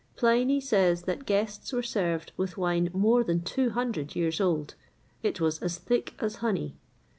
[XXVIII 0.15 0.29
103] 0.29 0.43
Pliny 0.47 0.61
says 0.61 1.01
that 1.03 1.25
guests 1.27 1.71
were 1.71 1.83
served 1.83 2.31
with 2.35 2.57
wine 2.57 2.89
more 2.91 3.23
than 3.23 3.41
two 3.43 3.69
hundred 3.69 4.15
years 4.15 4.41
old: 4.41 4.73
it 5.21 5.39
was 5.39 5.59
as 5.61 5.77
thick 5.77 6.15
as 6.17 6.37
honey. 6.37 6.75